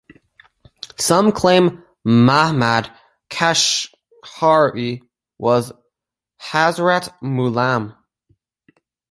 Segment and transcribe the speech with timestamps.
[0.97, 2.91] Some claim Mahmad
[3.29, 5.01] Kashghari
[5.37, 5.71] was
[6.41, 7.95] Hazrat Mullam.